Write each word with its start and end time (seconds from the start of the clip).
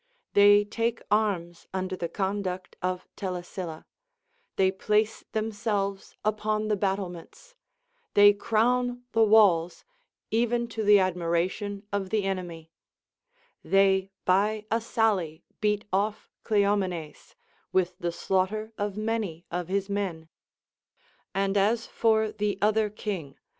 They' 0.33 0.65
take 0.65 1.03
arms 1.11 1.67
under 1.75 1.95
the 1.95 2.09
conduct 2.09 2.75
of 2.81 3.07
Telesilla, 3.15 3.85
they 4.55 4.71
place 4.71 5.23
themselves 5.33 6.15
upon 6.25 6.69
the 6.69 6.75
battlements, 6.75 7.53
they 8.15 8.33
crown 8.33 9.03
the 9.11 9.21
walls, 9.23 9.85
even 10.31 10.67
to 10.69 10.83
the 10.83 10.97
admiration 10.97 11.83
of 11.93 12.09
the 12.09 12.23
enemy; 12.23 12.71
they 13.63 14.09
by 14.25 14.65
a 14.71 14.81
sally 14.81 15.43
beat 15.59 15.85
off" 15.93 16.31
Cleomenes, 16.43 17.35
Avith 17.71 17.93
the 17.99 18.11
slaughter 18.11 18.73
of 18.79 18.97
many 18.97 19.45
of 19.51 19.67
his 19.67 19.87
men; 19.87 20.29
and 21.35 21.55
as 21.55 21.85
for 21.85 22.31
the 22.31 22.57
other 22.59 22.89
king. 22.89 23.37